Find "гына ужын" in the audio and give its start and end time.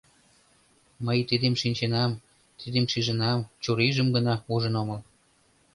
4.15-4.73